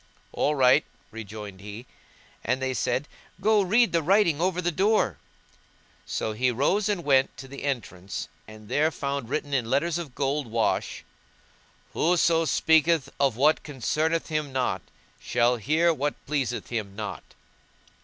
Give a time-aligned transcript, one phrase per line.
[0.31, 1.85] "All right," rejoined he,
[2.43, 3.07] and they said,
[3.39, 5.19] "Go read the writing over the door."
[6.07, 10.15] So he rose and went to the entrance and there found written in letters of
[10.15, 11.03] gold wash;
[11.93, 14.81] WHOSO SPEAKETH OF WHAT CONCERNETH HIM NOT,
[15.19, 17.35] SHALL HEAR WHAT PLEASETH HIM NOT!